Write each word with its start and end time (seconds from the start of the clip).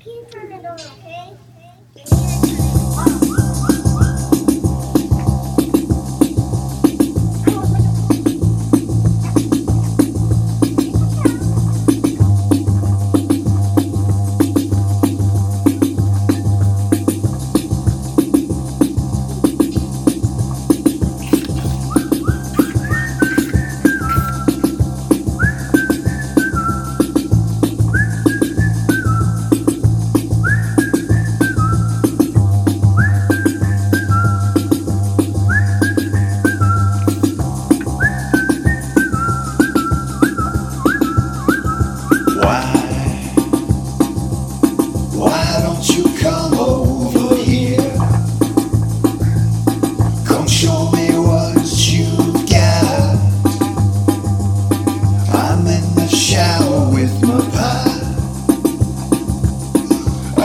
pee 0.00 0.22
for 0.30 0.40
the 0.46 0.62
door, 0.62 0.76
okay? 0.76 1.36
okay. 1.96 2.59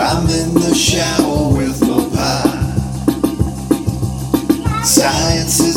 I'm 0.08 0.30
in 0.30 0.54
the 0.54 0.76
shower 0.76 1.52
with 1.58 1.82
my 1.82 1.98
pie. 2.14 2.62
Science 4.84 5.60
is 5.60 5.75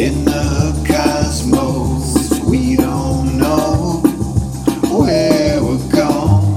in 0.00 0.24
the 0.24 0.86
cosmos. 0.88 2.40
We 2.48 2.74
don't 2.74 3.36
know 3.36 4.00
where 4.88 5.62
we're 5.62 5.92
going. 5.92 6.56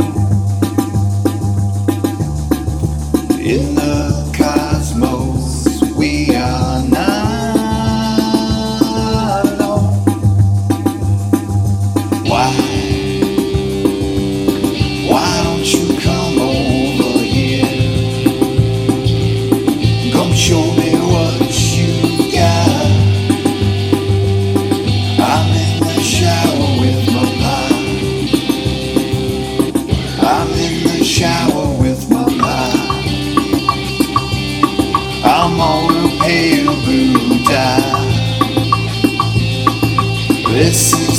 In 3.42 3.76
the 3.76 4.03
this. 40.64 41.13